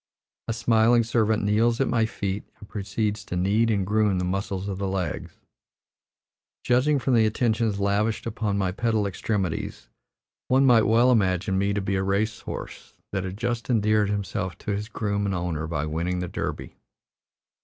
[0.47, 4.67] A smiling servant kneels at my feet and proceeds to knead and "groom" the muscles
[4.67, 5.37] of the legs.
[6.63, 9.89] Judging from the attentions lavished upon my pedal extremities,
[10.47, 14.57] one might well imagine me to be a race horse that had just endeared himself
[14.57, 16.77] to his groom and owner by winning the Derby.